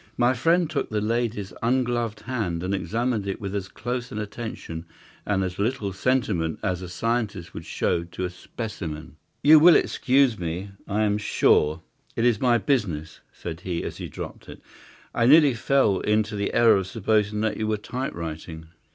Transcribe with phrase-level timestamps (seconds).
[0.17, 4.83] My friend took the lady's ungloved hand and examined it with as close an attention
[5.27, 9.17] and as little sentiment as a scientist would show to a specimen.
[9.43, 11.83] "You will excuse me, I am sure.
[12.15, 14.59] It is my business," said he, as he dropped it.
[15.13, 18.69] "I nearly fell into the error of supposing that you were typewriting.